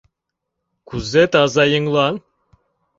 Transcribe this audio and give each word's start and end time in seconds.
Кузе 0.87 1.23
таза 1.31 1.63
еҥлан? 1.77 2.15